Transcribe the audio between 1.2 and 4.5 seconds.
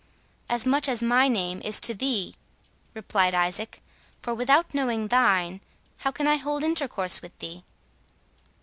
name is to thee," replied Isaac; "for